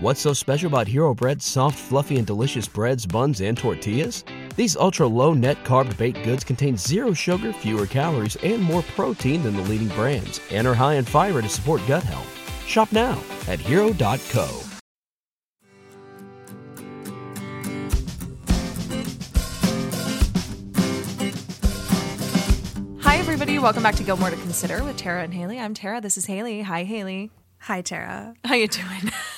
[0.00, 4.22] What's so special about Hero Bread's soft, fluffy, and delicious breads, buns, and tortillas?
[4.54, 9.42] These ultra low net carb baked goods contain zero sugar, fewer calories, and more protein
[9.42, 12.28] than the leading brands, and are high in fiber to support gut health.
[12.64, 14.62] Shop now at hero.co.
[23.00, 23.58] Hi, everybody.
[23.58, 25.58] Welcome back to Gilmore to Consider with Tara and Haley.
[25.58, 26.00] I'm Tara.
[26.00, 26.62] This is Haley.
[26.62, 27.32] Hi, Haley.
[27.62, 28.36] Hi, Tara.
[28.44, 29.10] How you doing?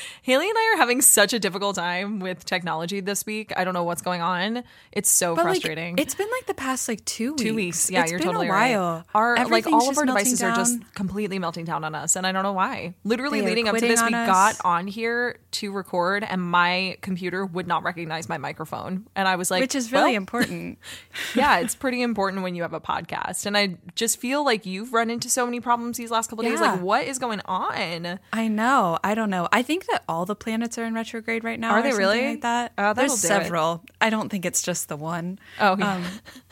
[0.23, 3.51] Haley and I are having such a difficult time with technology this week.
[3.57, 4.63] I don't know what's going on.
[4.91, 5.97] It's so But, like, frustrating.
[5.97, 7.41] it's been like the past like two weeks.
[7.41, 7.89] two weeks.
[7.89, 8.75] Yeah, It's you're totally right.
[9.15, 12.31] Our like all of our devices are just completely melting down on us, and I
[12.31, 12.93] don't know why.
[13.03, 16.97] Literally They leading up to this, we on got on here to record, and my
[17.01, 20.77] computer would not recognize my microphone, and I was like, which is really well, important.
[21.35, 23.47] yeah, it's pretty important when you have a podcast.
[23.47, 26.61] And I just feel like you've run into so many problems these last couple days.
[26.61, 28.19] Like, what is going on?
[28.31, 28.99] I know.
[29.03, 29.47] I don't know.
[29.51, 31.71] I think that all the planets are in retrograde right now.
[31.71, 32.31] Are they really?
[32.31, 32.73] Like that.
[32.77, 33.29] Oh, There's do it.
[33.29, 33.83] several.
[34.01, 35.39] I don't think it's just the one.
[35.59, 35.95] Oh, yeah.
[35.95, 36.05] Um,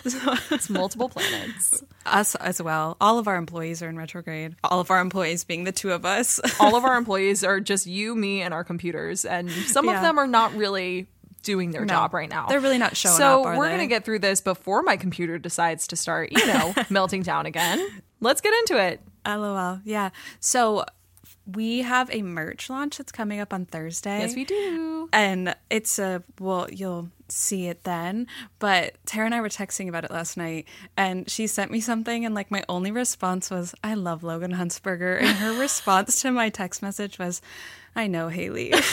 [0.51, 1.83] it's multiple planets.
[2.05, 2.95] us as well.
[3.01, 4.55] All of our employees are in retrograde.
[4.63, 6.39] All of our employees being the two of us.
[6.59, 9.25] All of our employees are just you, me, and our computers.
[9.25, 11.07] And some of them are not really
[11.43, 11.93] doing their No.
[11.93, 12.47] job right now.
[12.47, 15.37] They're really not showing so up, are we're gonna get through this before my computer
[15.37, 17.85] decides to start, you know, melting down again.
[18.21, 19.01] Let's get into it.
[19.25, 19.79] LOL.
[19.83, 20.09] Yeah.
[20.39, 20.85] So
[21.53, 24.19] we have a merch launch that's coming up on Thursday.
[24.19, 25.09] Yes, we do.
[25.13, 28.25] and it's a well you'll see it then
[28.57, 32.25] but tara and i were texting about it last night and she sent me something
[32.25, 36.49] and like my only response was i love logan Huntzberger and her response to my
[36.49, 37.39] text message was
[37.95, 38.73] i know haley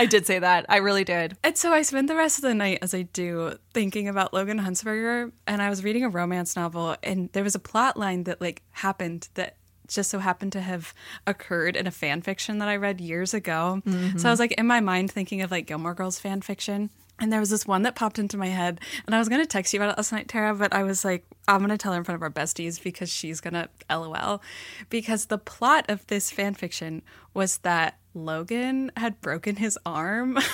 [0.00, 0.64] I did say that.
[0.68, 1.36] I really did.
[1.42, 4.60] and so i spent the rest of the night as i do thinking about logan
[4.60, 8.40] Huntzberger and i was reading a romance novel and there was a plot line that
[8.40, 9.56] like happened that
[9.88, 10.94] just so happened to have
[11.26, 13.82] occurred in a fan fiction that I read years ago.
[13.84, 14.28] So I mm-hmm.
[14.28, 16.90] was like in my mind thinking of like Gilmore Girls fan fiction.
[17.20, 19.72] And there was this one that popped into my head, and I was gonna text
[19.74, 22.04] you about it last night, Tara, but I was like, I'm gonna tell her in
[22.04, 24.40] front of our besties because she's gonna LOL.
[24.88, 27.02] Because the plot of this fan fiction
[27.34, 30.38] was that Logan had broken his arm.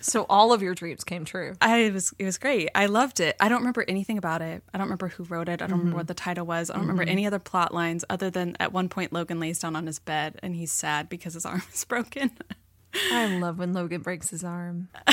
[0.00, 1.54] So all of your dreams came true.
[1.60, 2.68] I it was it was great.
[2.72, 3.34] I loved it.
[3.40, 4.62] I don't remember anything about it.
[4.72, 5.54] I don't remember who wrote it.
[5.60, 5.78] I don't Mm-hmm.
[5.78, 6.70] remember what the title was.
[6.70, 9.74] I don't remember any other plot lines other than at one point Logan lays down
[9.74, 12.30] on his bed and he's sad because his arm is broken.
[13.12, 14.88] I love when Logan breaks his arm.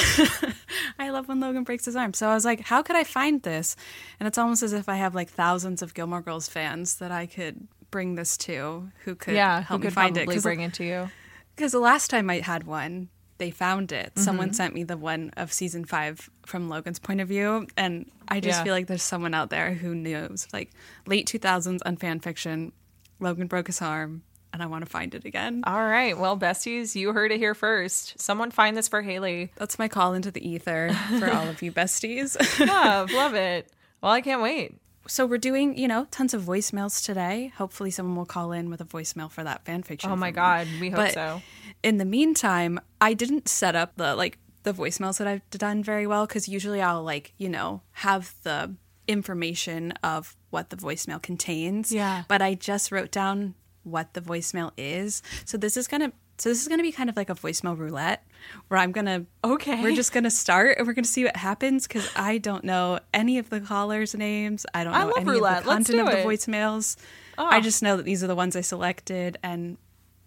[0.99, 2.13] I love when Logan breaks his arm.
[2.13, 3.75] So I was like, how could I find this?
[4.19, 7.25] And it's almost as if I have like thousands of Gilmore Girls fans that I
[7.25, 10.25] could bring this to who could Yeah, help who me could find it.
[10.41, 11.09] bring it to you.
[11.55, 14.07] Because the last time I had one, they found it.
[14.11, 14.21] Mm-hmm.
[14.21, 17.67] Someone sent me the one of season five from Logan's point of view.
[17.77, 18.63] And I just Yeah.
[18.63, 20.71] feel like there's someone out there who knows, like
[21.05, 22.71] late 2000s on fan fiction,
[23.19, 24.23] Logan broke his arm,
[24.55, 25.63] and I want to find it again.
[25.67, 26.17] All right.
[26.17, 28.19] Well, besties, you heard it here first.
[28.19, 29.51] Someone find this for Haley.
[29.57, 32.37] That's my call into the ether for all of you besties.
[32.65, 33.69] Love, love it.
[34.01, 34.75] Well, I can't wait.
[35.07, 37.51] so we're doing, you know, tons of voicemails today.
[37.57, 40.09] Hopefully, someone will call in with a voicemail for that fan fiction.
[40.09, 40.31] Oh my me.
[40.33, 41.41] God, we hope But so.
[41.83, 46.07] in the meantime, I didn't set up the like the voicemails that I've done very
[46.07, 48.73] well because usually I'll like you know have the
[49.07, 51.91] information of what the voicemail contains.
[51.91, 52.23] Yeah.
[52.27, 53.53] But I just wrote down
[53.85, 55.21] what the voicemail is.
[55.45, 58.25] So this is gonna so this is gonna be kind of like a voicemail roulette
[58.67, 59.81] where I'm gonna Okay.
[59.81, 63.37] we're just gonna start and we're gonna see what happens because I don't know any
[63.37, 64.65] of the callers' names.
[64.73, 65.59] I don't know love any roulette.
[65.59, 66.97] of the content of the voicemails.
[67.37, 67.45] Oh.
[67.45, 69.77] I just know that these are the ones I selected and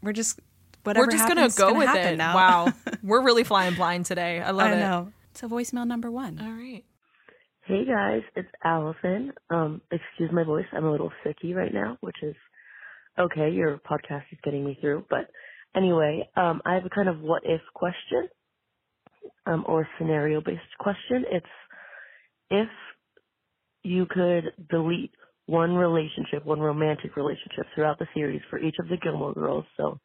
[0.03, 0.41] we're just
[0.85, 2.17] whatever We're just happens, gonna is go with it.
[2.17, 2.35] Now.
[2.35, 4.41] Wow, we're really flying blind today.
[4.41, 4.81] I love I it.
[4.81, 5.13] know.
[5.35, 6.39] So voicemail number one.
[6.41, 6.85] All right.
[7.63, 9.33] Hey guys, it's Allison.
[9.51, 10.65] Um, excuse my voice.
[10.73, 12.35] I'm a little sicky right now, which is
[13.19, 13.51] okay.
[13.51, 15.05] Your podcast is getting me through.
[15.11, 15.31] But
[15.77, 18.29] anyway, um, I have a kind of what if question,
[19.47, 21.25] um, or scenario based question.
[21.31, 21.47] It's
[22.51, 22.69] if
[23.83, 25.13] you could delete
[25.47, 29.65] one relationship, one romantic relationship throughout the series for each of the Gilmore girls.
[29.77, 29.99] So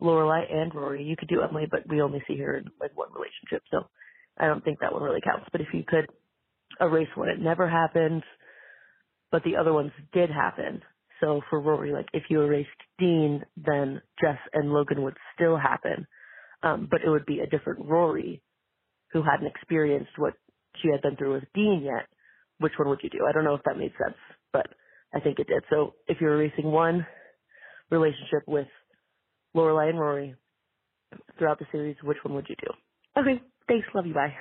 [0.00, 1.02] Lorelai and Rory.
[1.02, 3.88] You could do Emily, but we only see her in like one relationship, so
[4.38, 5.46] I don't think that one really counts.
[5.52, 6.06] But if you could
[6.80, 8.22] erase one, it never happened,
[9.30, 10.82] but the other ones did happen.
[11.20, 16.06] So for Rory, like if you erased Dean, then Jess and Logan would still happen,
[16.62, 18.42] um, but it would be a different Rory
[19.12, 20.34] who hadn't experienced what
[20.82, 22.08] she had been through with Dean yet.
[22.58, 23.26] Which one would you do?
[23.28, 24.16] I don't know if that made sense,
[24.52, 24.66] but
[25.14, 25.64] I think it did.
[25.70, 27.06] So if you're erasing one
[27.90, 28.68] relationship with
[29.56, 30.36] Lorelai and Rory
[31.38, 32.72] throughout the series, which one would you do?
[33.18, 33.88] Okay, thanks.
[33.94, 34.14] Love you.
[34.14, 34.34] Bye.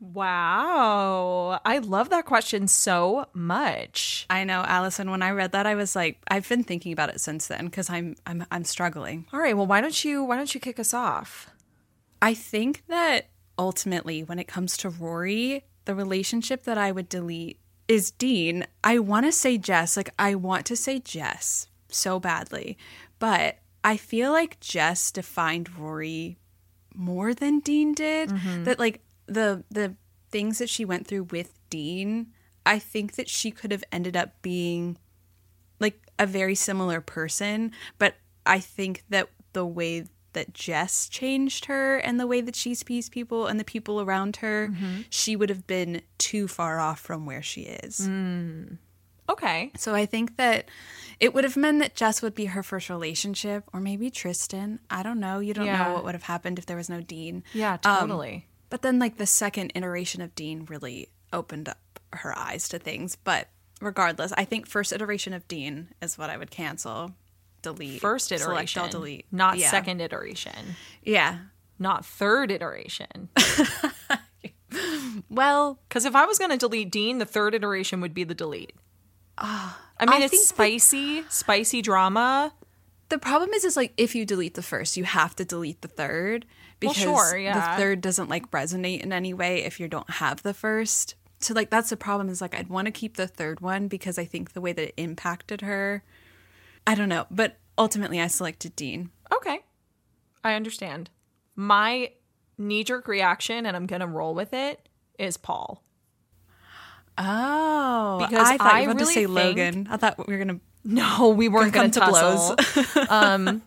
[0.00, 1.60] Wow.
[1.64, 4.26] I love that question so much.
[4.28, 5.10] I know, Allison.
[5.10, 7.88] When I read that, I was like, I've been thinking about it since then because
[7.88, 9.26] I'm I'm I'm struggling.
[9.32, 11.50] All right, well why don't you why don't you kick us off?
[12.20, 17.58] I think that ultimately, when it comes to Rory, the relationship that I would delete
[17.88, 18.66] is Dean.
[18.82, 22.76] I want to say Jess, like I want to say Jess so badly,
[23.18, 26.38] but I feel like Jess defined Rory
[26.94, 28.30] more than Dean did.
[28.30, 28.64] Mm-hmm.
[28.64, 29.94] That like the the
[30.30, 32.28] things that she went through with Dean,
[32.66, 34.98] I think that she could have ended up being
[35.80, 38.14] like a very similar person, but
[38.46, 43.08] I think that the way that Jess changed her and the way that she sees
[43.08, 44.72] people and the people around her,
[45.08, 48.08] she would have been too far off from where she is.
[49.28, 49.70] Okay.
[49.76, 50.68] So I think that
[51.20, 54.80] it would have meant that Jess would be her first relationship, or maybe Tristan.
[54.90, 55.38] I don't know.
[55.38, 55.84] You don't Yeah.
[55.88, 57.42] know what would have happened if there was no Dean.
[57.54, 58.46] Yeah, Um, totally.
[58.74, 61.78] But then, like, the second iteration of Dean really opened up
[62.12, 63.14] her eyes to things.
[63.14, 63.46] But
[63.80, 67.12] regardless, I think first iteration of Dean is what I would cancel,
[67.62, 68.00] delete.
[68.00, 68.82] First select iteration.
[68.82, 69.26] all, delete.
[69.30, 69.70] Not Yeah.
[69.70, 70.74] second iteration.
[71.04, 71.38] Yeah.
[71.78, 73.28] Not third iteration.
[75.30, 78.34] Well, Because if I was going to delete Dean, the third iteration would be the
[78.34, 78.72] delete.
[79.38, 82.52] Ah, I mean, I it's spicy, spicy drama.
[83.08, 85.86] the problem is, is like if you delete the first, you have to delete the
[85.86, 86.44] third
[86.86, 87.76] Well, because sure, yeah.
[87.76, 91.14] the third doesn't like resonate in any way if you don't have the first.
[91.40, 94.18] So like that's the problem is like I'd want to keep the third one because
[94.18, 96.02] I think the way that it impacted her,
[96.86, 99.10] I don't know, but ultimately I selected Dean.
[99.32, 99.60] Okay.
[100.42, 101.10] I understand.
[101.56, 102.10] My
[102.58, 104.88] knee jerk reaction, and I'm going to roll with it,
[105.18, 105.82] is Paul.
[107.16, 109.86] Oh, Because I thought I you were really to say Logan.
[109.90, 110.60] I thought we were gonna.
[110.86, 112.56] No, we weren't Gonna going to
[113.06, 113.62] come um,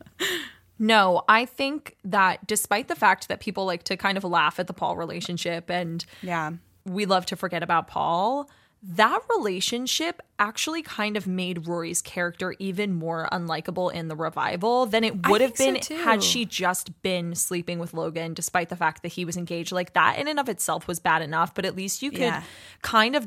[0.80, 4.68] no, I think that despite the fact that people like to kind of laugh at
[4.68, 6.52] the Paul relationship and Yeah,
[6.86, 8.50] we love to forget about Paul,
[8.84, 15.04] that relationship actually kind of made Rory's character even more unlikable in the revival than
[15.04, 19.02] it would have been so, had she just been sleeping with Logan, despite the fact
[19.02, 19.72] that he was engaged.
[19.72, 22.44] Like that in and of itself was bad enough, but at least you could Yeah.
[22.84, 23.26] kind of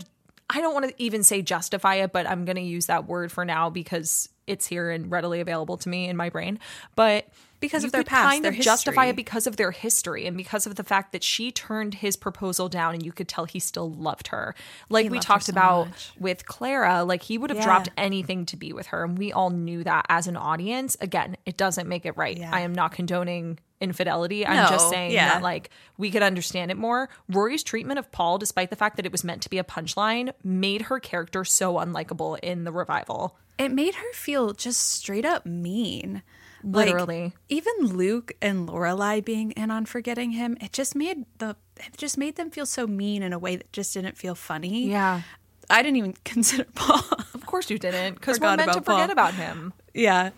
[0.52, 3.30] I don't want to even say justify it, but I'm going to use that word
[3.30, 6.58] for now because it's here and readily available to me in my brain.
[6.96, 7.28] But
[7.60, 10.36] Because you of their past, kind their of justify it because of their history and
[10.36, 13.60] because of the fact that she turned his proposal down and you could tell he
[13.60, 14.54] still loved her.
[14.88, 16.12] Like we talked so about much.
[16.18, 17.64] with Clara, like he would have Yeah.
[17.64, 19.04] dropped anything to be with her.
[19.04, 20.96] And we all knew that as an audience.
[21.00, 22.36] Again, it doesn't make it right.
[22.36, 22.50] Yeah.
[22.52, 24.46] I am not condoning infidelity.
[24.46, 25.34] I'm No, just saying yeah.
[25.34, 27.08] that like we could understand it more.
[27.28, 30.32] Rory's treatment of Paul, despite the fact that it was meant to be a punchline,
[30.44, 33.36] made her character so unlikable in the revival.
[33.58, 36.22] it made her feel just straight up mean.
[36.62, 37.32] Like, Literally.
[37.48, 42.18] even Luke and Lorelai being in on forgetting him, it just made the it just
[42.18, 44.88] made them feel so mean in a way that just didn't feel funny.
[44.90, 45.22] Yeah.
[45.70, 47.02] I didn't even consider Paul.
[47.32, 48.96] Of course you didn't, because we're meant to about Paul.
[48.98, 49.72] forget about him.
[49.94, 50.30] yeah.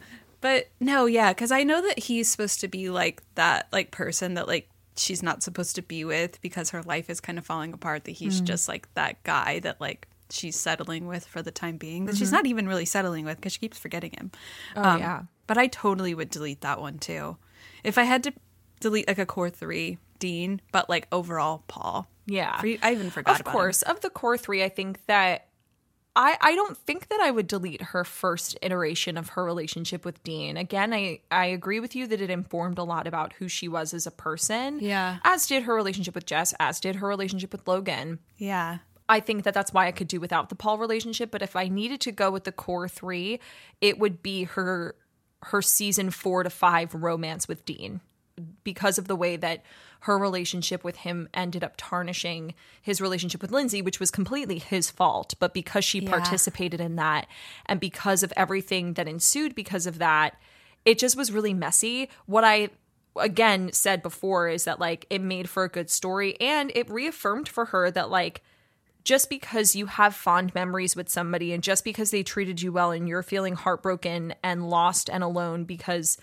[0.42, 4.34] But no, yeah, because I know that he's supposed to be like that like person
[4.34, 7.72] that like she's not supposed to be with because her life is kind of falling
[7.72, 8.46] apart, that he's mm-hmm.
[8.46, 12.06] just like that guy that like she's settling with for the time being.
[12.06, 12.36] That she's mm-hmm.
[12.36, 14.32] not even really settling with because she keeps forgetting him.
[14.76, 15.22] Oh, um, yeah.
[15.46, 17.36] But I totally would delete that one too.
[17.84, 18.32] If I had to
[18.80, 22.08] delete like a core three, Dean, but like overall Paul.
[22.26, 22.60] Yeah.
[22.82, 23.46] I even forgot that.
[23.46, 25.48] of course of the core three i think that
[26.14, 30.22] I, I don't think that I would delete her first iteration of her relationship with
[30.22, 30.56] Dean.
[30.58, 33.94] Again, I, I agree with you that it informed a lot about who she was
[33.94, 34.78] as a person.
[34.81, 35.19] Yeah.
[35.24, 38.19] As did her relationship with Jess, as did her relationship with Logan.
[38.36, 38.78] Yeah.
[39.08, 41.31] I think that that's why I could do without the Paul relationship.
[41.31, 43.40] But if I needed to go with the core three,
[43.81, 44.94] it would be her
[45.44, 48.00] her season four to five romance with Dean
[48.65, 49.63] because of the way that
[50.01, 54.91] her relationship with him ended up tarnishing his relationship with Lindsay, which was completely his
[54.91, 55.34] fault.
[55.39, 56.11] But because she Yeah.
[56.11, 57.27] participated in that
[57.67, 60.34] and because of everything that ensued because of that,
[60.84, 62.08] it just was really messy.
[62.27, 62.70] What I
[63.17, 67.49] again said before is that like it made for a good story and it reaffirmed
[67.49, 68.43] for her that like
[69.05, 72.91] just because you have fond memories with somebody and just because they treated you well
[72.91, 76.17] and you're feeling heartbroken and lost and alone because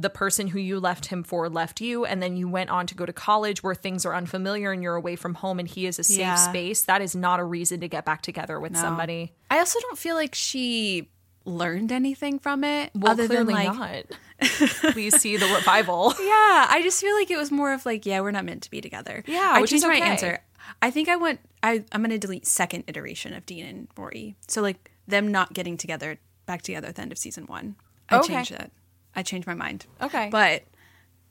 [0.00, 2.94] the person who you left him for left you and then you went on to
[2.94, 5.98] go to college where things are unfamiliar and you're away from home and he is
[5.98, 6.34] a safe Yeah.
[6.36, 9.98] space that is not a reason to get back together with somebody I also don't
[9.98, 11.08] feel like she
[11.44, 14.18] learned anything from it well other clearly than like not
[14.92, 18.20] please see the revival Yeah, I just feel like it was more of like, yeah,
[18.20, 19.24] we're not meant to be together.
[19.26, 20.38] Yeah, I which is changed my answer.
[20.80, 21.40] I think I want.
[21.62, 24.36] I I'm gonna delete second iteration of Dean and Rory.
[24.46, 27.74] So like them not getting together back together at the end of season one.
[28.10, 28.34] I Okay.
[28.34, 28.70] changed that.
[29.18, 29.86] I changed my mind.
[30.00, 30.28] Okay.
[30.30, 30.62] but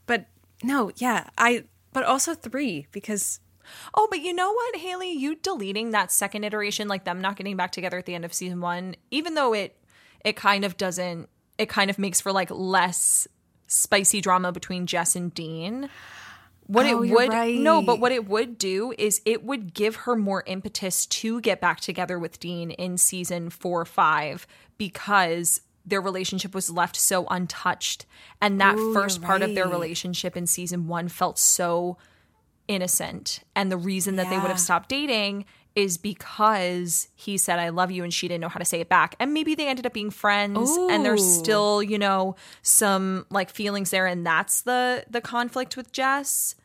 [0.05, 0.25] but
[0.61, 1.63] no, yeah, I
[1.93, 3.39] but also three because
[3.93, 5.11] Oh, but you know what, Haley?
[5.11, 8.33] You deleting that second iteration, like them not getting back together at the end of
[8.33, 9.77] season one, even though it
[10.23, 13.27] it kind of doesn't it kind of makes for like less
[13.67, 15.89] spicy drama between Jess and Dean.
[16.65, 17.29] What Oh, it would
[17.59, 21.61] no, but what it would do is it would give her more impetus to get
[21.61, 24.45] back together with Dean in season four, five,
[24.77, 28.05] because their relationship was left so untouched.
[28.41, 31.97] And that Ooh, 1st you're part of their relationship in season one felt so
[32.67, 33.39] innocent.
[33.55, 37.91] And the reason that they would have stopped dating is because he said I love
[37.91, 39.15] you and she didn't know how to say it back.
[39.19, 43.91] And maybe they ended up being friends and there's still, you know, some like feelings
[43.91, 46.55] there and that's the the conflict with Jess.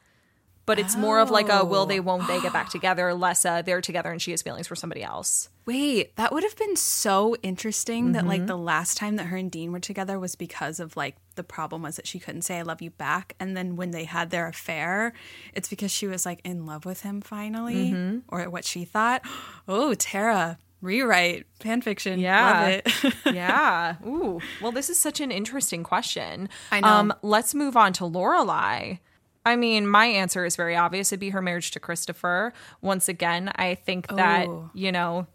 [0.65, 3.63] But it's more of like a will they won't they get back together, less a
[3.67, 5.49] they're together and she has feelings for somebody else.
[5.67, 8.29] Wait, that would have been so interesting that Mm-hmm.
[8.29, 11.43] like the last time that her and Dean were together was because of like the
[11.43, 13.35] problem was that she couldn't say I love you back.
[13.41, 15.13] And then when they had their affair,
[15.53, 18.19] it's because she was like in love with him finally, Mm-hmm.
[18.29, 19.23] or what she thought.
[19.69, 22.19] Oh, Tara, rewrite fan fiction.
[22.21, 22.51] Yeah.
[22.53, 22.69] Love
[23.05, 23.15] it.
[23.35, 23.97] yeah.
[24.07, 24.41] Ooh.
[24.61, 26.49] Well, this is such an interesting question.
[26.71, 26.87] I know.
[26.89, 28.99] Um, let's move on to Lorelai.
[29.45, 31.11] I mean, my answer is very obvious.
[31.13, 32.53] It'd be her marriage to Christopher.
[32.81, 34.71] Once again, I think that, Oh.
[34.73, 35.27] you know,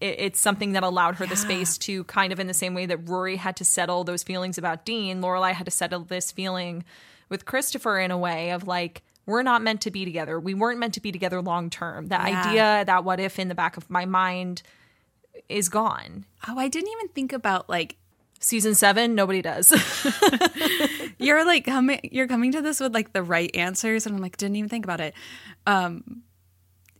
[0.00, 2.84] it, it's something that allowed her the space to kind of in the same way
[2.86, 6.84] that Rory had to settle those feelings about Dean, Lorelai had to settle this feeling
[7.30, 10.38] with Christopher in a way of like, we're not meant to be together.
[10.38, 12.08] We weren't meant to be together long term.
[12.08, 12.42] That Yeah.
[12.46, 14.62] idea, that what if in the back of my mind
[15.48, 16.24] is gone.
[16.48, 17.96] oh, I didn't even think about like
[18.38, 19.72] Season seven, nobody does.
[21.18, 24.36] you're like coming you're coming to this with like the right answers and i'm like
[24.36, 25.14] didn't even think about it
[25.66, 26.22] um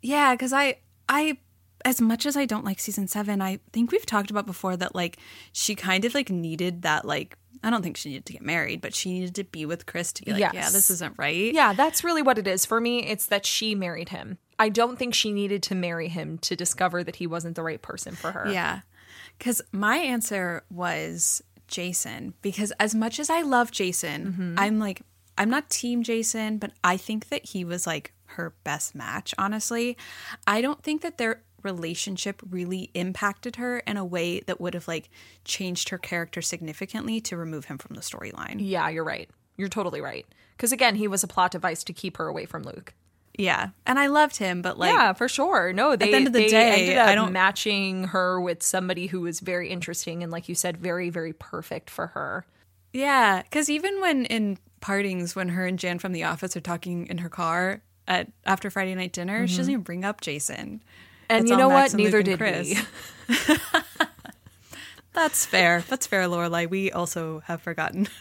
[0.03, 0.77] yeah because i
[1.09, 1.37] i
[1.85, 4.95] as much as i don't like season seven i think we've talked about before that
[4.95, 5.19] like
[5.53, 8.81] she kind of like needed that like i don't think she needed to get married
[8.81, 11.73] but she needed to be with chris to be like yeah this isn't right yeah,
[11.73, 12.67] that's really what it is.
[12.67, 14.39] For me, it's that she married him.
[14.59, 17.81] I don't think she needed to marry him to discover that he wasn't the right
[17.81, 18.51] person for her.
[18.51, 18.81] Yeah.
[19.39, 22.35] Because my answer was Jason.
[22.43, 24.55] Because as much as I love Jason, mm-hmm.
[24.59, 25.03] I'm like,
[25.39, 29.97] I'm not team Jason, but I think that he was like her best match, honestly.
[30.47, 34.87] I don't think that their relationship really impacted her in a way that would have
[34.87, 35.11] like
[35.45, 38.57] changed her character significantly to remove him from the storyline.
[38.59, 39.29] Yeah, you're right.
[39.57, 40.27] You're totally right.
[40.57, 42.95] Because again, he was a plot device to keep her away from Luke.
[43.37, 43.71] Yeah.
[43.85, 45.73] And I loved him, but like, yeah, for sure.
[45.73, 49.07] No, they, the end of the day, ended up I don't- matching her with somebody
[49.07, 52.47] who was very interesting and, like you said, very, very perfect for her.
[52.93, 57.07] Yeah, because even when in partings, when her and Jan from the office are talking
[57.09, 59.61] in her car at after Friday night dinner, she mm-hmm.
[59.61, 60.83] doesn't even bring up Jason.
[61.29, 61.99] And It's you know Max what?
[61.99, 62.81] Neither did Chris.
[65.13, 65.83] That's fair.
[65.89, 66.71] That's fair, Lorelai.
[66.71, 68.09] We also have forgotten.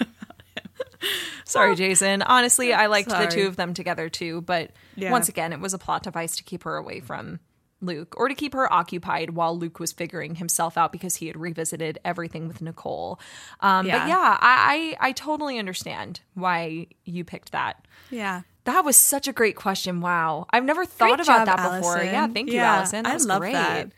[1.46, 2.22] Sorry, Jason.
[2.22, 5.12] Honestly, I liked the two of them together too, but Yeah.
[5.12, 7.40] once again, it was a plot device to keep her away from
[7.82, 11.38] Luke or to keep her occupied while Luke was figuring himself out because he had
[11.38, 13.20] revisited everything with Nicole.
[13.60, 14.00] Um, Yeah.
[14.00, 17.86] But yeah, I, I I totally understand why you picked that.
[18.10, 18.42] yeah.
[18.64, 20.02] That was such a great question.
[20.02, 21.98] Wow, I've never thought Great about job, that before.
[21.98, 22.14] Allison.
[22.14, 23.04] Yeah, thank you, Yeah, Allison.
[23.04, 23.54] That I was love great.
[23.54, 23.92] that.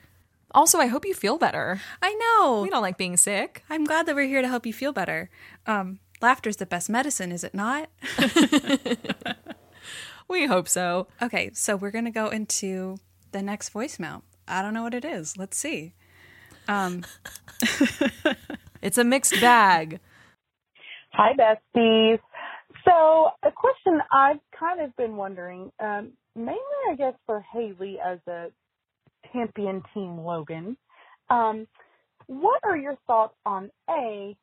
[0.52, 1.80] Also, I hope you feel better.
[2.02, 2.64] I know.
[2.64, 3.64] We don't like being sick.
[3.70, 5.30] I'm glad that we're here to help you feel better.
[5.68, 7.90] Um, laughter's the best medicine, is it not?
[10.30, 11.08] We hope so.
[11.22, 12.98] Okay, so we're gonna go into
[13.32, 14.24] the next voicemail.
[14.46, 15.38] I don't know what it is.
[15.38, 15.94] Let's see.
[16.68, 17.06] Um,
[18.82, 20.00] It's a mixed bag.
[21.14, 22.20] Hi, besties.
[22.86, 28.20] So, a question I've kind of been wondering, um, mainly I guess for Haley as
[28.28, 28.48] a
[29.34, 30.78] champion Team Logan,
[31.30, 31.68] um,
[32.28, 34.38] what are your thoughts on A,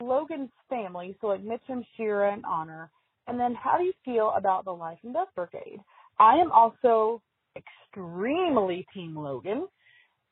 [0.00, 2.90] Logan's family, so like Mitchum, Shira, and Honor,
[3.26, 5.80] and then how do you feel about the Life and Death Brigade?
[6.18, 7.22] I am also
[7.56, 9.66] extremely Team Logan,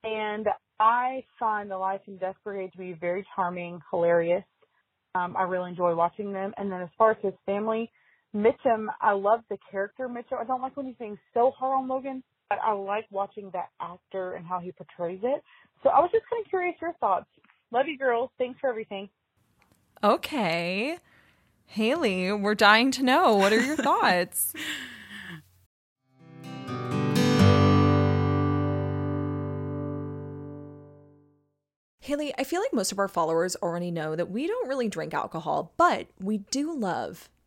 [0.05, 0.47] and
[0.79, 4.45] I find the Life and Death Brigade to be very charming, hilarious.
[5.15, 6.53] Um, I really enjoy watching them.
[6.57, 7.91] And then as far as his family,
[8.35, 10.41] Mitchum, I love the character Mitchum.
[10.41, 13.69] I don't like when he's being so hard on Logan, but I like watching that
[13.81, 15.43] actor and how he portrays it.
[15.83, 17.27] So I was just kind of curious your thoughts.
[17.71, 18.31] Love you, girls.
[18.39, 19.09] Thanks for everything.
[20.05, 20.99] Okay.
[21.67, 23.37] Haley, we're dying to know.
[23.37, 24.53] What are your thoughts?
[32.01, 35.15] Haley, I feel like most of our followers already know that we don't really drink
[35.15, 37.31] alcohol, but we do love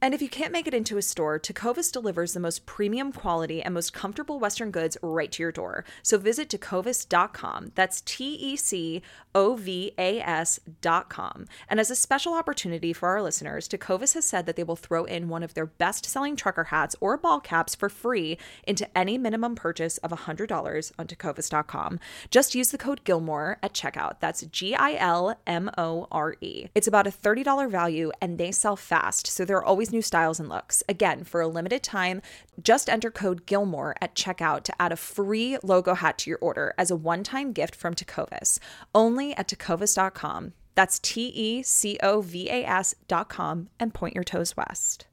[0.00, 3.60] And if you can't make it into a store, Tecovas delivers the most premium quality
[3.60, 5.84] and most comfortable Western goods right to your door.
[6.02, 7.72] So visit tecovas.com.
[7.74, 9.02] That's T E C
[9.34, 11.46] O V A S.com.
[11.68, 15.04] And as a special opportunity for our listeners, Tecovas has said that they will throw
[15.04, 19.18] in one of their best selling trucker hats or ball caps for free into any
[19.18, 21.98] minimum purchase of $100 on tecovas.com.
[22.30, 24.20] Just use the code Gilmore at checkout.
[24.20, 26.68] That's G I L M O R E.
[26.74, 30.48] It's about a $30 value and they sell fast, so there are new styles and
[30.48, 30.82] looks.
[30.88, 32.22] Again, for a limited time,
[32.62, 36.74] just enter code Gilmore at checkout to add a free logo hat to your order
[36.78, 38.58] as a one time gift from Tecovas.
[38.94, 40.52] Only at tecovas.com.
[40.74, 45.06] That's T E C O V A S.com and point your toes west.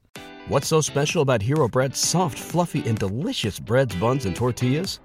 [0.48, 5.00] What's so special about Hero Bread's soft, fluffy, and delicious breads, buns, and tortillas?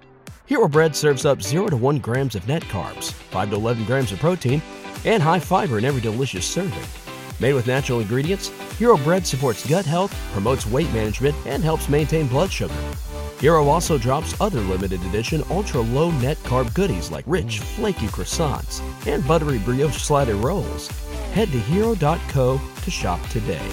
[0.46, 4.12] Hero Bread serves up 0 to 1 grams of net carbs, 5 to 11 grams
[4.12, 4.62] of protein,
[5.04, 7.01] and high fiber in every delicious serving.
[7.42, 12.28] Made with natural ingredients, Hero Bread supports gut health, promotes weight management, and helps maintain
[12.28, 12.72] blood sugar.
[13.40, 18.80] Hero also drops other limited edition ultra low net carb goodies like rich, flaky croissants
[19.08, 20.86] and buttery brioche slider rolls.
[21.32, 23.72] Head to hero.co to shop today.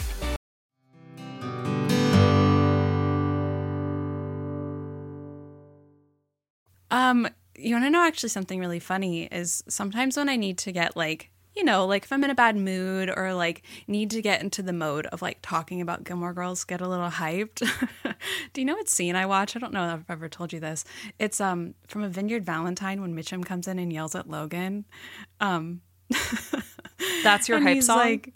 [6.90, 10.72] Um, you want to know actually something really funny is sometimes when I need to
[10.72, 14.22] get like, you know, like if I'm in a bad mood or like need to
[14.22, 17.68] get into the mode of like talking about Gilmore Girls, get a little hyped.
[18.54, 19.56] Do you know what scene I watch?
[19.56, 20.86] I don't know if I've ever told you this.
[21.18, 24.86] It's um from a Vineyard Valentine when Mitchum comes in and yells at Logan.
[25.40, 25.82] Um
[27.24, 27.98] That's your hype he's song?
[27.98, 28.34] like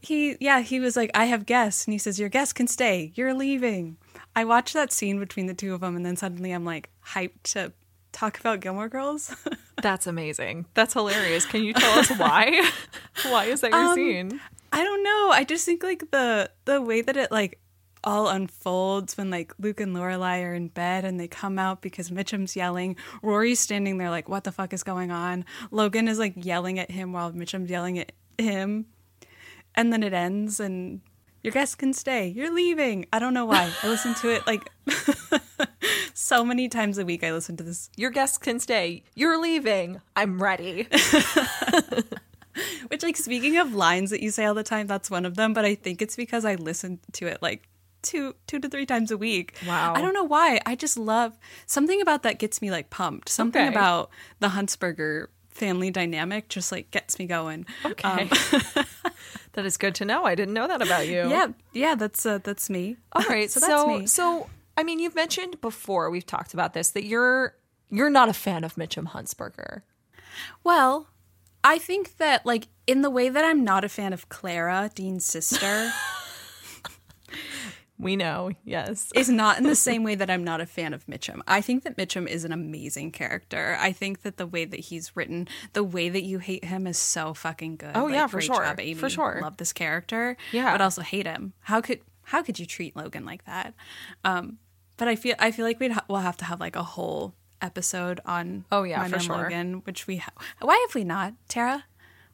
[0.00, 3.12] he yeah, he was like, I have guests and he says, Your guests can stay.
[3.14, 3.96] You're leaving.
[4.36, 7.42] I watched that scene between the two of them and then suddenly I'm like hyped
[7.54, 7.72] to
[8.14, 9.34] talk about Gilmore Girls.
[9.82, 10.64] That's amazing.
[10.74, 11.44] That's hilarious.
[11.44, 12.70] Can you tell us why?
[13.24, 14.40] why is that your Um, scene?
[14.72, 15.30] I don't know.
[15.32, 17.60] I just think like the the way that it like
[18.02, 22.10] all unfolds when like Luke and Lorelai are in bed and they come out because
[22.10, 22.96] Mitchum's yelling.
[23.22, 25.44] Rory's standing there like, what the fuck is going on?
[25.70, 28.86] Logan is like yelling at him while Mitchum's yelling at him.
[29.74, 31.00] And then it ends and
[31.44, 32.26] your guests can stay.
[32.28, 33.06] You're leaving.
[33.12, 33.70] I don't know why.
[33.82, 34.68] I listen to it like
[36.14, 37.22] so many times a week.
[37.22, 39.04] I listen to this Your guests can stay.
[39.14, 40.00] You're leaving.
[40.16, 40.88] I'm ready.
[42.88, 45.52] Which, like, speaking of lines that you say all the time, that's one of them.
[45.52, 47.68] But I think it's because I listen to it like
[48.02, 49.56] two, two to three times a week.
[49.66, 49.92] Wow.
[49.94, 50.60] I don't know why.
[50.64, 53.28] I just love something about that gets me like pumped.
[53.28, 53.74] Something Okay.
[53.74, 57.66] about the Huntzberger family dynamic just like gets me going.
[57.84, 58.08] Okay.
[58.08, 58.28] Um,
[59.52, 60.24] that is good to know.
[60.24, 61.28] I didn't know that about you.
[61.28, 61.94] yeah, yeah.
[61.94, 62.96] That's uh, that's me.
[63.12, 63.50] All right.
[63.50, 64.50] so so so.
[64.76, 67.54] I mean, you've mentioned before we've talked about this that you're
[67.90, 69.82] you're not a fan of Mitchum Huntzberger.
[70.64, 71.08] Well,
[71.62, 75.24] I think that like in the way that I'm not a fan of Clara, Dean's
[75.24, 75.92] sister.
[77.98, 79.10] We know, yes.
[79.14, 81.40] is not in the same way that I'm not a fan of Mitchum.
[81.46, 83.76] I think that Mitchum is an amazing character.
[83.80, 86.98] I think that the way that he's written, the way that you hate him is
[86.98, 87.92] so fucking good.
[87.94, 88.64] Oh, yeah, for sure.
[88.64, 88.94] job, Amy.
[88.94, 89.38] For sure.
[89.40, 90.36] Love this character.
[90.52, 90.72] Yeah.
[90.72, 91.52] But also hate him.
[91.60, 93.74] How could how could you treat Logan like that?
[94.24, 94.58] Um,
[94.96, 97.34] but I feel I feel like we'd ha- we'll have to have like a whole
[97.62, 99.36] episode on Oh, yeah, on for sure.
[99.36, 101.84] Logan, which we ha- why have we not, Tara?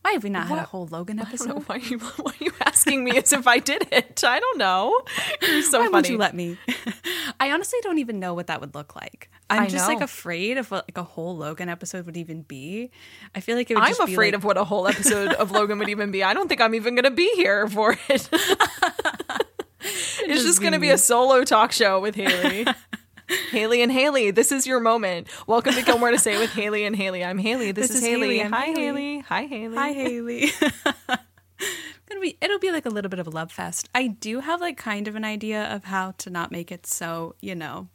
[0.03, 1.63] Why have we not had a whole Logan know episode?
[1.69, 4.25] why you why are you asking me as if I did it.
[4.25, 4.99] I don't know.
[5.43, 5.95] You're so Why funny.
[5.95, 6.57] would you let me?
[7.41, 9.31] I honestly don't even know what that would look like.
[9.51, 12.91] I'm I just like afraid of what like a whole Logan episode would even be.
[13.35, 15.33] I feel like it would I'm just be, afraid like- of what a whole episode
[15.35, 16.23] of Logan would even be.
[16.25, 18.29] I don't think I'm even going to be here for it.
[19.81, 22.67] it's just going to be a solo talk show with Haley.
[23.51, 25.29] Haley and Haley, this is your moment.
[25.47, 27.25] Welcome to Gilmore to Say with Haley and Haley.
[27.25, 27.71] I'm Haley.
[27.73, 28.39] This, This is, is Haley.
[28.39, 28.51] Haley.
[28.51, 28.83] Hi, Haley.
[28.83, 29.19] Haley.
[29.21, 29.77] Hi, Haley.
[29.77, 30.51] Hi Haley.
[32.09, 33.89] Gonna be it'll be like a little bit of a love fest.
[33.95, 37.37] I do have like kind of an idea of how to not make it so,
[37.41, 37.89] you know,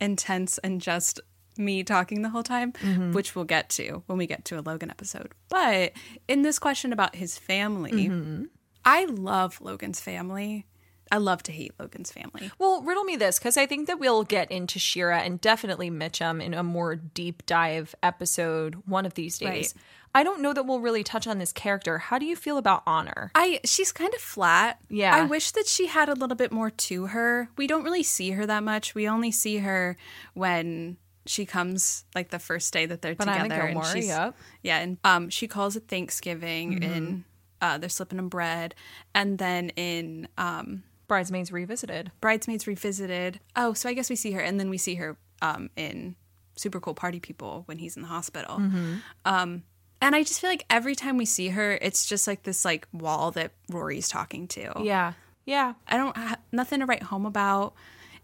[0.00, 1.18] intense and just
[1.56, 3.12] me talking the whole time, Mm-hmm.
[3.12, 5.32] which we'll get to when we get to a Logan episode.
[5.48, 5.92] But
[6.28, 8.44] in this question about his family, Mm-hmm.
[8.84, 10.66] I love Logan's family.
[11.10, 12.50] I love to hate Logan's family.
[12.58, 16.42] Well, riddle me this because I think that we'll get into Shira and definitely Mitchum
[16.42, 19.74] in a more deep dive episode one of these days.
[19.74, 19.84] Right.
[20.14, 21.98] I don't know that we'll really touch on this character.
[21.98, 23.30] How do you feel about Honor?
[23.34, 24.78] I she's kind of flat.
[24.88, 25.14] Yeah.
[25.14, 27.50] I wish that she had a little bit more to her.
[27.56, 28.94] We don't really see her that much.
[28.94, 29.96] We only see her
[30.34, 34.34] when she comes like the first day that they're Banana together Gilmore, and she's yep.
[34.62, 36.92] yeah, and um she calls it Thanksgiving Mm-hmm.
[36.92, 37.24] and
[37.60, 38.74] uh they're slipping them bread
[39.14, 42.12] and then in um Bridesmaids Revisited.
[42.20, 43.40] Bridesmaids Revisited.
[43.56, 46.14] Oh, so I guess we see her and then we see her um in
[46.56, 48.58] Super Cool Party People when he's in the hospital.
[48.58, 48.94] Mm-hmm.
[49.24, 49.62] Um
[50.00, 52.86] and I just feel like every time we see her, it's just like this like
[52.92, 54.72] wall that Rory's talking to.
[54.80, 55.14] Yeah.
[55.44, 55.74] Yeah.
[55.88, 57.74] I don't ha- nothing to write home about.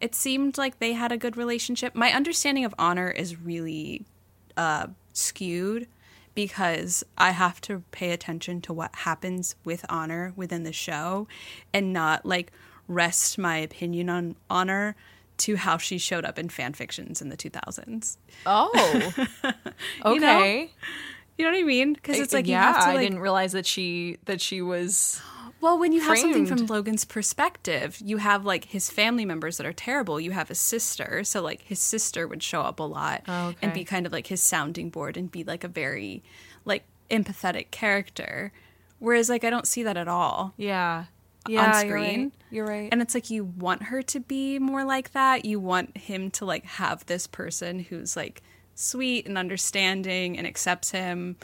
[0.00, 1.94] It seemed like they had a good relationship.
[1.94, 4.04] My understanding of honor is really
[4.56, 5.88] uh, skewed
[6.34, 11.28] because I have to pay attention to what happens with honor within the show
[11.72, 12.52] and not like
[12.88, 14.96] rest my opinion on honor
[15.38, 18.16] to how she showed up in fan fictions in the 2000s.
[18.46, 19.12] Oh.
[20.04, 20.38] You know?
[20.38, 20.70] okay.
[21.36, 21.94] You know what I mean?
[21.94, 25.20] Because it's like yeah, to I didn't realize that she that she was
[25.60, 26.66] Well, when you have something from.
[26.66, 30.20] Logan's perspective, you have like his family members that are terrible.
[30.20, 33.58] You have his sister, so like his sister would show up a lot Oh, okay.
[33.62, 36.22] and be kind of like his sounding board and be like a very
[36.64, 38.52] like empathetic character.
[39.00, 40.54] Whereas like I don't see that at all.
[40.56, 41.06] yeah.
[41.48, 42.22] Yeah, on you're screen.
[42.24, 42.32] right.
[42.50, 42.88] You're right.
[42.92, 45.44] And it's like you want her to be more like that.
[45.44, 48.42] You want him to like have this person who's like
[48.74, 51.36] sweet and understanding and accepts him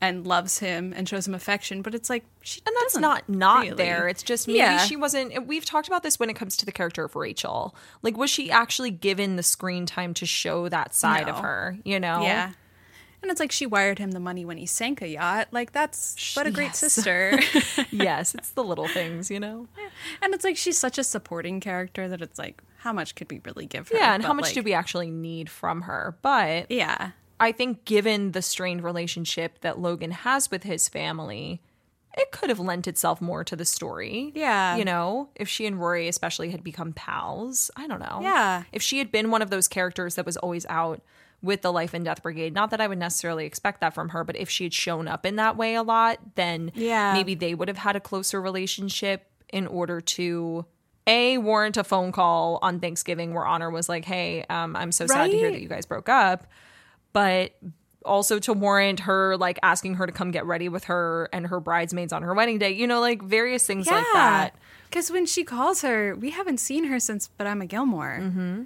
[0.00, 3.62] and loves him and shows him affection, but it's like she and that's not not
[3.62, 3.76] really.
[3.76, 4.08] there.
[4.08, 4.78] It's just maybe Yeah.
[4.78, 5.46] she wasn't.
[5.46, 7.74] We've talked about this when it comes to the character of Rachel.
[8.02, 11.76] Like, was she actually given the screen time to show that side of her?
[11.84, 12.22] You know?
[12.22, 12.52] Yeah.
[13.22, 15.48] And it's like she wired him the money when he sank a yacht.
[15.52, 16.78] Like that's what a great yes.
[16.78, 17.38] sister.
[17.90, 19.68] yes, it's the little things, you know.
[20.20, 23.40] and it's like she's such a supporting character that it's like how much could we
[23.44, 23.96] really give her?
[23.96, 26.18] Yeah, and how much like, do we actually need from her?
[26.20, 27.12] But Yeah.
[27.38, 31.60] I think, given the strained relationship that Logan has with his family,
[32.16, 34.32] it could have lent itself more to the story.
[34.34, 34.76] Yeah.
[34.76, 38.20] You know, if she and Rory especially had become pals, I don't know.
[38.22, 38.62] Yeah.
[38.70, 41.02] If she had been one of those characters that was always out
[41.42, 44.22] with the Life and Death Brigade, not that I would necessarily expect that from her,
[44.24, 47.12] but if she had shown up in that way a lot, then Yeah.
[47.12, 50.64] maybe they would have had a closer relationship in order to.
[51.04, 55.08] A warrant a phone call on Thanksgiving where Honor was like, "Hey, um, I'm so
[55.08, 56.46] sad to hear that you guys broke up,"
[57.12, 57.52] but
[58.04, 61.58] also to warrant her like asking her to come get ready with her and her
[61.58, 62.70] bridesmaids on her wedding day.
[62.70, 64.54] You know, like various things like that.
[64.88, 68.18] Because when she calls her, we haven't seen her since But I'm a Gilmore.
[68.20, 68.62] Mm-hmm.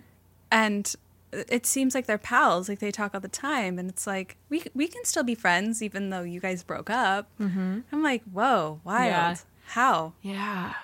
[0.51, 0.95] And
[1.33, 2.69] it seems like they're pals.
[2.69, 3.79] Like they talk all the time.
[3.79, 7.29] And it's like, we, we can still be friends even though you guys broke up.
[7.41, 7.81] Mm-hmm.
[7.93, 9.07] I'm like, whoa, wild.
[9.07, 9.37] Yeah.
[9.69, 10.13] How?
[10.23, 10.75] Yeah.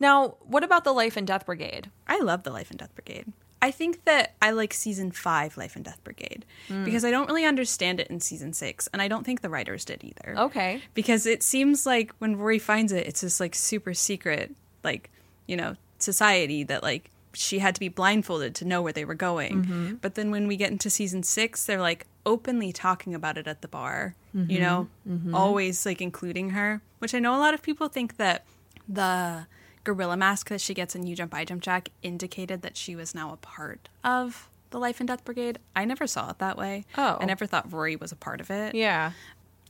[0.00, 1.90] Now, what about the Life and Death Brigade?
[2.08, 3.32] I love the Life and Death Brigade.
[3.62, 6.84] I think that I like season five Life and Death Brigade Hmm.
[6.84, 9.84] because I don't really understand it in season six, and I don't think the writers
[9.84, 10.38] did either.
[10.38, 10.82] Okay.
[10.94, 15.10] Because it seems like when Rory finds it, it's this like super secret, like,
[15.46, 19.14] you know, society that like she had to be blindfolded to know where they were
[19.14, 19.62] going.
[19.64, 19.94] Mm-hmm.
[19.96, 23.62] But then when we get into season six, they're like openly talking about it at
[23.62, 25.34] the bar, you know, Mm-hmm.
[25.34, 28.44] always like including her, which I know a lot of people think that
[28.88, 29.46] the
[29.84, 33.14] gorilla mask that she gets in You Jump, I Jump Jack indicated that she was
[33.14, 35.58] now a part of the Life and Death Brigade.
[35.76, 36.84] I never saw it that way.
[36.98, 37.18] Oh.
[37.20, 38.74] I never thought Rory was a part of it.
[38.74, 39.12] Yeah.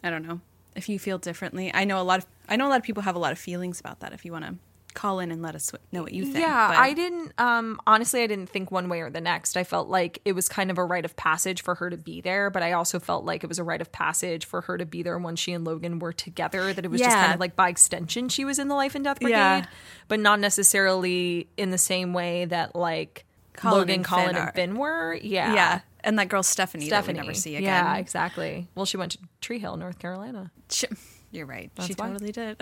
[0.03, 0.41] I don't know
[0.75, 1.71] if you feel differently.
[1.75, 3.39] I know a lot of I know a lot of people have a lot of
[3.39, 4.13] feelings about that.
[4.13, 4.55] If you want to
[4.97, 6.39] call in and let us know what you think.
[6.39, 7.33] Yeah, but- I didn't.
[7.39, 9.57] Um, honestly, I didn't think one way or the next.
[9.57, 12.21] I felt like it was kind of a rite of passage for her to be
[12.21, 14.85] there, but I also felt like it was a rite of passage for her to
[14.87, 16.73] be there when she and Logan were together.
[16.73, 19.05] That it was just kind of like by extension, she was in the Life and
[19.05, 19.67] Death Brigade, Yeah.
[20.09, 24.55] but not necessarily in the same way that like Colin Logan, and Colin, Finn and.
[24.55, 25.15] Finn were.
[25.15, 25.81] Yeah, yeah.
[26.05, 27.15] And that girl Stephanie, Stephanie.
[27.15, 27.65] that we never see again.
[27.85, 28.69] Yeah, exactly.
[28.75, 30.51] Well, she went to Tree Hill, North Carolina.
[30.71, 30.85] Sh-
[31.37, 31.71] You're right.
[31.83, 32.09] she why.
[32.09, 32.57] totally did.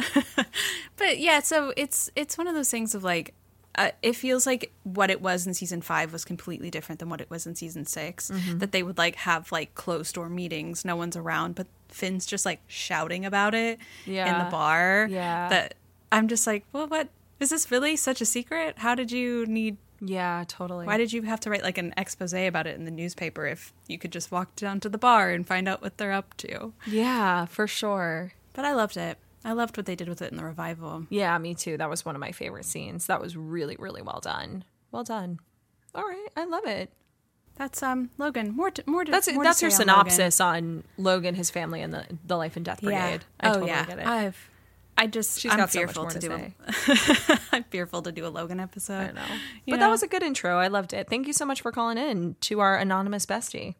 [0.97, 3.35] but yeah, so it's it's one of those things of like
[3.77, 7.21] uh, it feels like what it was in season five was completely different than what
[7.21, 8.59] it was in season 6 Mm-hmm.
[8.59, 12.47] That they would like have like closed door meetings, no one's around, but Finn's just
[12.47, 15.09] like shouting about it in the bar.
[15.11, 15.49] Yeah.
[15.49, 15.75] That
[16.13, 17.09] I'm just like, well, what
[17.41, 18.79] is this really such a secret?
[18.79, 19.77] How did you need?
[20.01, 20.87] Yeah, totally.
[20.87, 23.73] Why did you have to write like an expose about it in the newspaper if
[23.89, 26.73] you could just walk down to the bar and find out what they're up to?
[26.87, 28.33] yeah, for sure.
[28.55, 29.19] But I loved it.
[29.45, 31.07] I loved what they did with it in the revival.
[31.11, 31.77] Yeah, me too.
[31.77, 33.07] That was one of my favorite scenes.
[33.07, 34.65] That was really, really well done.
[34.91, 35.39] Well done.
[35.95, 36.91] All right, I love it.
[37.57, 38.57] That's um Logan.
[38.57, 39.89] More to, more to, That's more that's your on Logan.
[39.89, 43.21] synopsis on Logan, his family, and the the Life and Death Brigade.
[43.39, 43.87] I oh totally yeah.
[43.87, 44.07] get it.
[44.07, 44.51] I've
[44.97, 47.33] I just She's I'm so fearful more to, to do say.
[47.33, 49.11] a I'm fearful to do a Logan episode.
[49.11, 49.37] I know.
[49.69, 50.59] But that was a good intro.
[50.59, 51.09] I loved it.
[51.09, 53.75] Thank you so much for calling in to our anonymous bestie.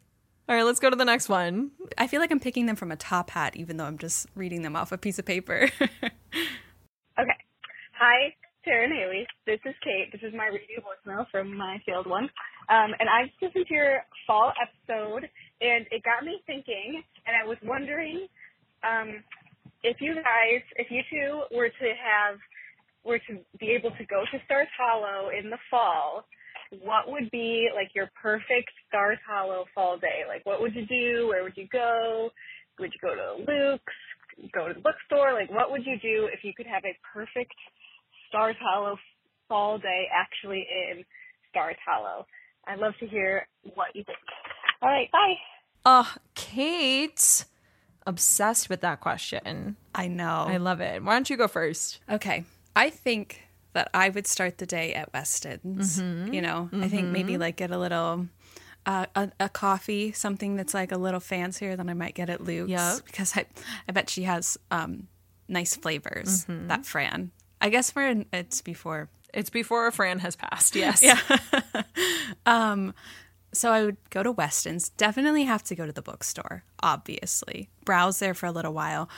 [0.47, 1.71] All right, let's go to the next one.
[1.97, 4.61] I feel like I'm picking them from a top hat, even though I'm just reading
[4.61, 5.69] them off a piece of paper.
[7.17, 7.31] Okay.
[7.97, 9.25] Hi, Tara and Haley.
[9.45, 10.11] This is Kate.
[10.11, 12.25] This is my radio voicemail from my field one.
[12.67, 15.29] Um, and I just listened to your fall episode,
[15.61, 18.27] and it got me thinking, and I was wondering
[18.83, 19.23] um,
[19.81, 22.35] if you guys, if you two were to have,
[23.05, 26.25] were to be able to go to Stars Hollow in the fall,
[26.83, 30.23] what would be like your perfect Stars Hollow fall day?
[30.27, 31.27] Like, what would you do?
[31.27, 32.29] Where would you go?
[32.79, 34.51] Would you go to Luke's?
[34.53, 35.33] Go to the bookstore?
[35.33, 37.55] Like, what would you do if you could have a perfect
[38.27, 38.97] Stars Hollow
[39.47, 41.03] fall day actually in
[41.49, 42.25] Stars Hollow?
[42.67, 44.17] I'd love to hear what you think.
[44.81, 45.35] All right, bye.
[45.85, 47.45] Uh, Kate,
[48.05, 49.77] obsessed with that question.
[49.93, 50.45] I know.
[50.47, 51.03] I love it.
[51.03, 51.99] Why don't you go first?
[52.09, 52.43] Okay.
[52.75, 53.44] I think
[53.75, 55.99] that I would start the day at Weston's.
[56.01, 56.33] Mm-hmm.
[56.33, 58.27] You know, I think maybe like get a little.
[58.87, 62.41] Uh, a, a coffee, something that's like a little fancier than I might get at
[62.43, 63.05] Luke's, Yep.
[63.05, 63.45] because I,
[63.89, 65.07] I bet she has um,
[65.47, 66.45] nice flavors.
[66.45, 66.67] Mm-hmm.
[66.67, 70.75] That Fran, I guess we're in, it's before It's before a Fran has passed.
[70.85, 71.01] Yes.
[71.01, 71.17] yeah.
[72.45, 72.93] um,
[73.53, 74.89] So I would go to Weston's.
[74.89, 77.69] Definitely have to go to the bookstore, obviously.
[77.85, 79.09] Browse there for a little while.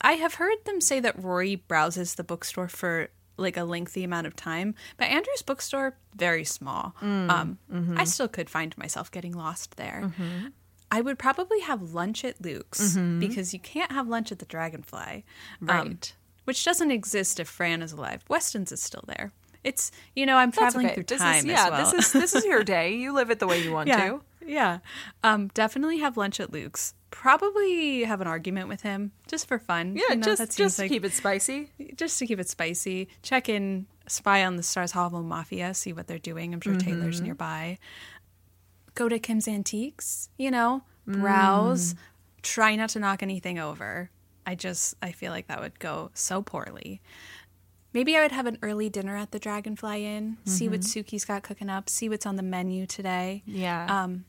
[0.00, 4.26] I have heard them say that Rory browses the bookstore for like a lengthy amount
[4.26, 6.94] of time, but Andrew's bookstore very small.
[7.02, 7.58] um,
[7.96, 10.10] I still could find myself getting lost there.
[10.90, 15.24] I would probably have lunch at Luke's because you can't have lunch at the Dragonfly,
[15.62, 16.14] um, Right.
[16.44, 18.24] which doesn't exist if Fran is alive.
[18.28, 19.32] Weston's is still there.
[19.64, 20.94] It's you know I'm That's traveling okay.
[20.94, 21.90] through This time is, yeah, well.
[21.90, 22.94] this is this is your day.
[22.94, 24.20] You live it the way you want yeah, to.
[24.46, 24.78] Yeah.
[25.24, 26.94] Um, definitely have lunch at Luke's.
[27.20, 29.96] Probably have an argument with him just for fun.
[29.96, 31.70] Yeah, You know, just just to like- keep it spicy.
[31.96, 33.08] just to keep it spicy.
[33.22, 36.52] Check in, spy on the Stars Hollow Mafia, see what they're doing.
[36.52, 36.88] I'm sure Mm-hmm.
[36.88, 37.78] Taylor's nearby.
[38.94, 41.94] Go to Kim's Antiques, you know, browse.
[41.94, 41.98] Mm.
[42.42, 44.10] Try not to knock anything over.
[44.46, 47.00] I just, I feel like that would go so poorly.
[47.92, 51.00] Maybe I would have an early dinner at the Dragonfly Inn, see what Mm-hmm.
[51.00, 53.42] Suki's got cooking up, see what's on the menu today.
[53.46, 53.86] Yeah.
[54.04, 54.26] Um,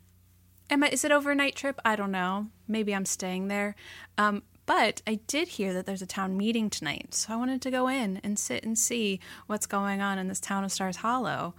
[0.70, 1.80] am I, is it overnight trip?
[1.86, 2.48] I don't know.
[2.68, 3.76] Maybe I'm staying there.
[4.18, 7.72] Um, but I did hear that there's a town meeting tonight, so I wanted to
[7.72, 11.56] go in and sit and see what's going on in this town of Stars Hollow.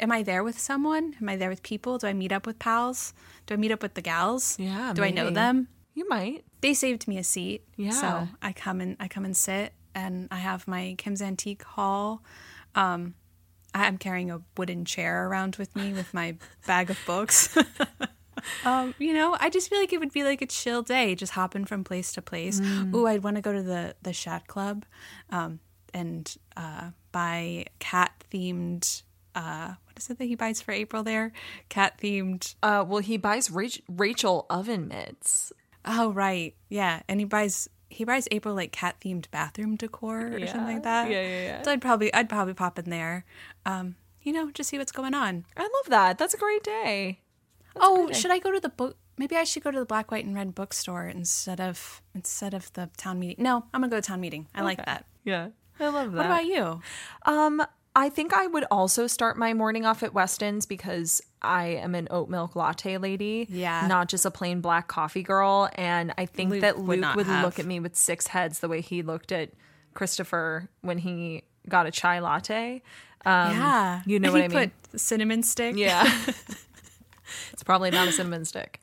[0.00, 1.14] Am I there with someone?
[1.20, 1.98] Am I there with people?
[1.98, 3.12] Do I meet up with pals?
[3.46, 4.58] Do I meet up with the gals?
[4.58, 5.68] Yeah, Do I know them?
[5.94, 6.44] you might.
[6.60, 7.64] They saved me a seat.
[7.76, 7.90] Yeah.
[7.90, 12.22] So I come and I come and sit, and I have my Kim's Antique Hall.
[12.74, 13.14] Um,
[13.74, 16.36] I'm carrying a wooden chair around with me with my
[16.66, 17.56] bag of books.
[18.64, 21.32] um, you know, I just feel like it would be like a chill day, just
[21.32, 22.60] hopping from place to place.
[22.94, 24.84] Ooh, I'd want to go to the the Shat Club,
[25.30, 25.60] um,
[25.94, 29.02] and uh, buy cat themed.
[29.34, 31.32] Uh, what is it that he buys for April there?
[31.68, 32.54] Cat themed.
[32.62, 35.52] Uh, well, he buys Rach- Rachel oven mitts.
[35.84, 40.46] Oh right, yeah, and he buys he buys April like cat themed bathroom decor or
[40.46, 41.10] something like that.
[41.10, 41.62] Yeah, yeah, yeah.
[41.62, 43.24] So I'd probably I'd probably pop in there,
[43.66, 45.44] um, you know, just see what's going on.
[45.56, 46.18] I love that.
[46.18, 47.20] That's a great day.
[47.76, 48.96] Oh, should I go to the book?
[49.18, 52.72] Maybe I should go to the black, white, and red bookstore instead of instead of
[52.72, 53.42] the town meeting.
[53.42, 54.48] No, I'm gonna go to town meeting.
[54.54, 55.04] I like that.
[55.24, 56.16] Yeah, I love that.
[56.16, 56.80] What about you?
[57.26, 57.62] Um,
[57.94, 62.06] I think I would also start my morning off at Weston's because I am an
[62.10, 63.46] oat milk latte lady.
[63.50, 63.86] Yeah.
[63.88, 65.68] Not just a plain black coffee girl.
[65.74, 68.68] And I think Luke that Luke not would look at me with six heads the
[68.68, 69.50] way he looked at
[69.94, 72.82] Christopher when he got a chai latte.
[73.26, 74.02] Um, yeah.
[74.06, 74.70] You know And what I mean?
[74.92, 75.74] Put cinnamon stick.
[75.76, 76.08] Yeah.
[77.52, 78.80] it's probably not a cinnamon stick.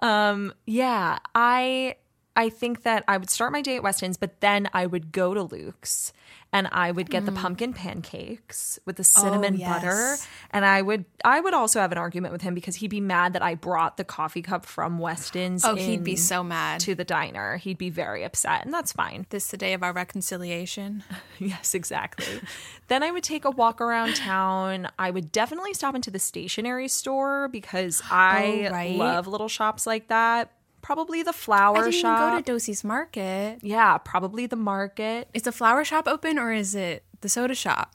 [0.00, 1.96] Um, yeah, I
[2.34, 5.34] I think that I would start my day at Weston's, but then I would go
[5.34, 6.12] to Luke's
[6.52, 9.86] and I would get the pumpkin pancakes with the cinnamon butter.
[9.88, 10.10] Mm.
[10.10, 10.28] yes.
[10.50, 13.32] And I would I would also have an argument with him because he'd be mad
[13.32, 15.64] that I brought the coffee cup from Weston's.
[15.64, 16.80] Oh, he'd be so mad.
[16.80, 17.56] to the diner.
[17.56, 19.26] He'd be very upset, and that's fine.
[19.30, 21.02] This the day of our reconciliation.
[21.38, 22.40] Yes, exactly.
[22.86, 24.86] then I would take a walk around town.
[24.96, 28.94] I would definitely stop into the stationery store because I Oh, right.
[28.96, 30.52] love little shops like that.
[30.94, 32.20] Probably the I flower didn't shop.
[32.32, 33.58] even go to Doose's Market.
[33.62, 35.28] yeah, probably the market.
[35.34, 37.94] Is the flower shop open or is it the soda shop?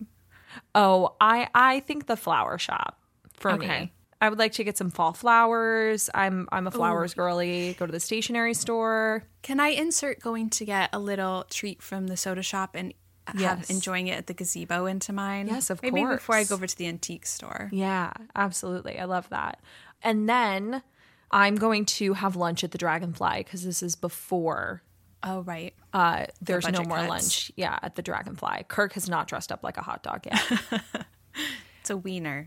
[0.73, 2.97] Oh, I I think the flower shop
[3.33, 3.91] for me.
[4.19, 6.09] I would like to get some fall flowers.
[6.15, 7.75] I'm I'm a flowers girly.
[7.77, 9.23] Go to the stationery store.
[9.43, 12.93] Can I insert going to get a little treat from the soda shop and
[13.27, 13.69] have Yes.
[13.69, 15.47] enjoying it at the gazebo into mine?
[15.47, 15.93] Yes, of course.
[15.93, 17.69] Maybe before I go over to the antique store.
[17.71, 18.97] Yeah, absolutely.
[18.97, 19.59] I love that.
[20.01, 20.81] And then
[21.31, 24.81] I'm going to have lunch at the Dragonfly because this is before
[25.23, 25.73] Oh, right.
[25.93, 27.09] uh, there's no more cuts.
[27.09, 27.51] lunch.
[27.55, 28.65] Yeah, at the Dragonfly.
[28.67, 30.41] Kirk has not dressed up like a hot dog yet.
[31.81, 32.45] It's a wiener.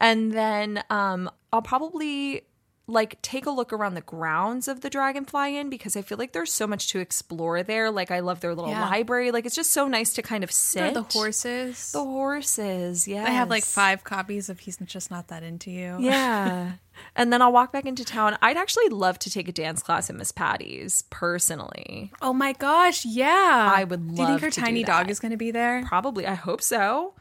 [0.00, 2.42] and then um, I'll probably
[2.92, 6.32] like take a look around the grounds of the Dragonfly Inn because I feel like
[6.32, 7.90] there's so much to explore there.
[7.90, 8.82] Like I love their little Yeah.
[8.88, 9.30] library.
[9.30, 10.94] Like it's just so nice to kind of sit.
[10.94, 11.92] the horses.
[11.92, 13.08] The horses.
[13.08, 13.24] Yeah.
[13.24, 15.96] I have like five copies of He's Just Not That Into You.
[16.00, 16.72] Yeah.
[17.16, 18.36] and then I'll walk back into town.
[18.42, 22.12] I'd actually love to take a dance class at Miss Patty's personally.
[22.20, 23.72] Oh my gosh, yeah.
[23.74, 25.84] I would Do you think her tiny dog is going to be there?
[25.86, 26.26] Probably.
[26.26, 27.14] I hope so.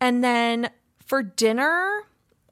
[0.00, 0.70] And then
[1.06, 2.02] for dinner,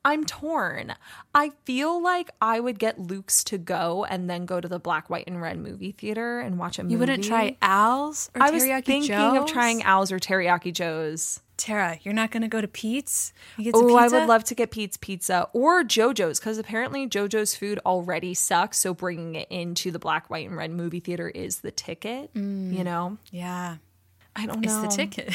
[0.05, 0.95] I'm torn.
[1.35, 5.09] I feel like I would get Luke's to go and then go to the black,
[5.09, 6.93] white, and red movie theater and watch a movie.
[6.93, 9.51] You wouldn't try Al's or I was thinking of Joe's?
[9.51, 11.41] trying Al's or Teriyaki Joe's.
[11.57, 13.33] Tara, you're not going to go to Pete's?
[13.57, 17.09] You get some Oh, I would love to get Pete's Pizza or JoJo's because apparently
[17.09, 18.79] JoJo's food already sucks.
[18.79, 22.31] So bringing it into the black, white, and red movie theater is the ticket.
[22.35, 23.77] You know, Yeah.
[24.37, 24.83] I don't know.
[24.85, 25.33] It's the ticket.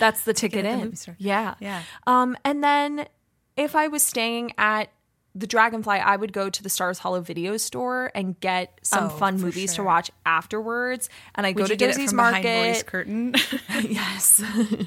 [0.00, 0.96] That's the ticket, the in.
[0.96, 1.16] store.
[1.18, 1.54] Yeah.
[1.60, 1.82] Yeah.
[2.06, 3.06] Um, and then
[3.56, 4.90] if I was staying at
[5.34, 9.08] the Dragonfly, I would go to the Stars Hollow video store and get some Oh,
[9.08, 11.08] fun movies to watch afterwards.
[11.34, 12.86] And I go Would to you get it Doose's from behind Roy's Market.
[12.86, 13.34] curtain?
[13.90, 14.42] yes.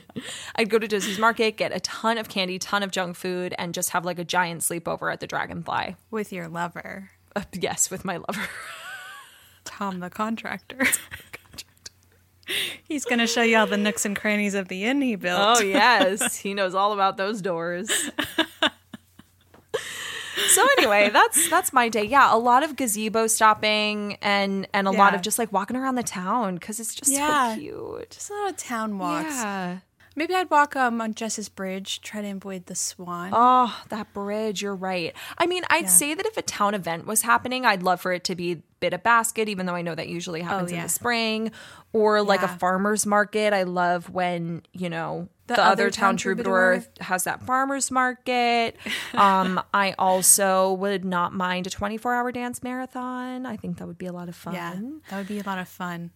[0.55, 3.73] I'd go to Doose's Market, get a ton of candy, ton of junk food, and
[3.73, 5.95] just have like a giant sleepover at the Dragonfly.
[6.11, 8.47] With your lover, Uh, yes, with my lover.
[9.65, 10.85] Tom the contractor.
[12.83, 15.57] He's going to show you all the nooks and crannies of the inn he built.
[15.57, 17.89] Oh yes, he knows all about those doors.
[20.55, 22.03] So anyway, that's that's my day.
[22.05, 25.95] Yeah, a lot of gazebo stopping and and a lot of just like walking around
[25.95, 27.53] the town because it's just Yeah.
[27.55, 28.09] so cute.
[28.11, 29.35] Just a lot of town walks.
[29.35, 29.77] Yeah.
[30.15, 33.31] Maybe I'd walk um, on Jess's Bridge, try to avoid the swan.
[33.33, 34.61] Oh, that bridge.
[34.61, 35.13] You're right.
[35.37, 35.89] I mean, I'd Yeah.
[35.89, 38.93] say that if a town event was happening, I'd love for it to be Bid
[38.93, 40.83] a Basket, even though I know that usually happens in Oh, yeah.
[40.83, 41.51] the spring,
[41.91, 43.51] or like a farmer's market.
[43.53, 47.05] I love when, you know, the, The other, other town town troubadour, troubadour.
[47.05, 48.77] has that farmer's market.
[49.15, 53.45] um, I also would not mind a 24 hour dance marathon.
[53.45, 54.53] I think that would be a lot of fun.
[54.53, 54.75] yeah,
[55.09, 56.11] that would be a lot of fun.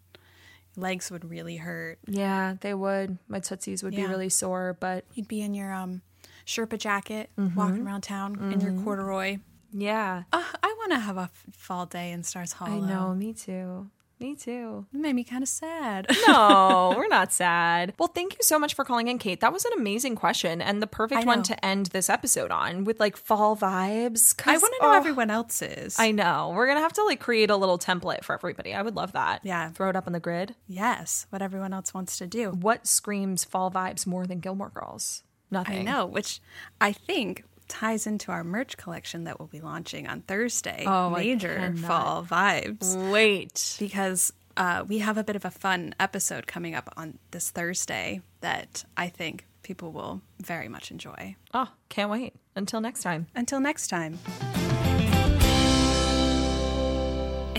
[0.80, 2.00] Legs would really hurt.
[2.08, 3.18] Yeah, they would.
[3.28, 6.02] My tootsies would be really sore, but You'd be in your um,
[6.46, 7.56] Sherpa jacket, Mm-hmm.
[7.58, 9.38] walking around town in your corduroy.
[9.72, 10.24] yeah.
[10.34, 12.84] Uh, I want to have a f- fall day in Stars Hollow.
[12.84, 13.90] I know, me too.
[14.20, 14.86] Me too.
[14.94, 16.08] It made me kind of sad.
[16.28, 17.94] No, we're not sad.
[17.98, 19.40] Well, thank you so much for calling in, Kate.
[19.40, 23.00] That was an amazing question and the perfect one to end this episode on with
[23.00, 24.36] like fall vibes.
[24.46, 25.98] I want to know oh, everyone else's.
[25.98, 26.52] I know.
[26.54, 28.74] We're gonna have to like create a little template for everybody.
[28.74, 29.42] I would love that.
[29.44, 29.70] Yeah.
[29.72, 30.56] Throw it up on the grid.
[30.68, 32.52] yes, what everyone else wants to do.
[32.52, 35.24] What screams fall vibes more than Gilmore Girls?
[35.52, 35.80] Nothing.
[35.80, 36.42] I know, which
[36.80, 40.84] I think ties into our merch collection that we'll be launching on Thursday.
[40.86, 43.12] Oh, major fall vibes.
[43.12, 43.78] Wait.
[43.80, 48.22] Because uh, we have a bit of a fun episode coming up on this Thursday
[48.42, 51.36] that I think people will very much enjoy.
[51.54, 52.34] Oh, can't wait.
[52.56, 53.28] Until next time.
[53.36, 54.20] Until next time.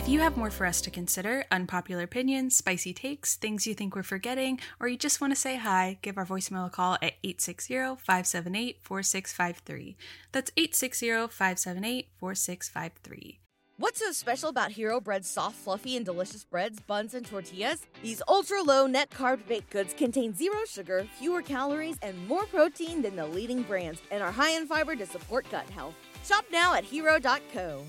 [0.00, 3.94] If you have more for us to consider, unpopular opinions, spicy takes, things you think
[3.94, 7.16] we're forgetting, or you just want to say hi, give our voicemail a call at
[7.22, 9.96] 860 578 4653.
[10.32, 13.40] That's 860 578 4653.
[13.76, 17.86] What's so special about Hero Bread's soft, fluffy, and delicious breads, buns, and tortillas?
[18.02, 23.02] These ultra low net carb baked goods contain zero sugar, fewer calories, and more protein
[23.02, 25.94] than the leading brands, and are high in fiber to support gut health.
[26.24, 27.84] Shop now at hero.co.